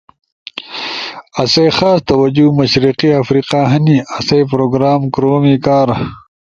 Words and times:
آسئی 1.41 1.69
خاص 1.77 1.99
توجہ 2.09 2.45
مشرقی 2.59 3.09
افریقہ 3.21 3.61
ہنی، 3.71 3.97
آسئی 4.17 4.41
پروگرام 4.51 5.01
کورومی 5.13 5.55
کار 5.65 5.87